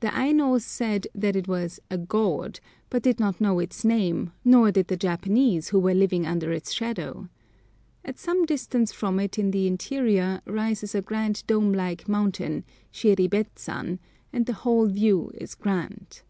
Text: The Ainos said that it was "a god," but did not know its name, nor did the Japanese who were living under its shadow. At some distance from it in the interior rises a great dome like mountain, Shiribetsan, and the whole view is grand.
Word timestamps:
The 0.00 0.08
Ainos 0.08 0.64
said 0.64 1.06
that 1.14 1.36
it 1.36 1.46
was 1.48 1.80
"a 1.90 1.98
god," 1.98 2.60
but 2.88 3.02
did 3.02 3.20
not 3.20 3.42
know 3.42 3.58
its 3.58 3.84
name, 3.84 4.32
nor 4.42 4.70
did 4.72 4.88
the 4.88 4.96
Japanese 4.96 5.68
who 5.68 5.78
were 5.78 5.92
living 5.92 6.24
under 6.26 6.50
its 6.50 6.72
shadow. 6.72 7.28
At 8.02 8.18
some 8.18 8.46
distance 8.46 8.90
from 8.92 9.20
it 9.20 9.38
in 9.38 9.50
the 9.50 9.66
interior 9.66 10.40
rises 10.46 10.94
a 10.94 11.02
great 11.02 11.44
dome 11.46 11.74
like 11.74 12.08
mountain, 12.08 12.64
Shiribetsan, 12.90 13.98
and 14.32 14.46
the 14.46 14.54
whole 14.54 14.86
view 14.86 15.30
is 15.34 15.54
grand. 15.54 16.22